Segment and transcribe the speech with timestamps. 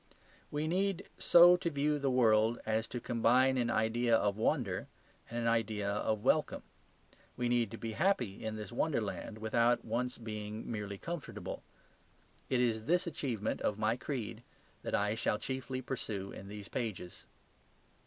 [0.49, 4.87] We need so to view the world as to combine an idea of wonder
[5.29, 6.63] and an idea of welcome.
[7.37, 11.61] We need to be happy in this wonderland without once being merely comfortable.
[12.49, 14.41] It is THIS achievement of my creed
[14.81, 17.25] that I shall chiefly pursue in these pages.